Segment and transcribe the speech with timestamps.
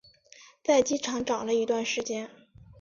[0.63, 2.27] 在机场找了一段时间